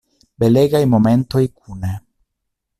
[0.43, 1.95] Belegaj momentoj kune.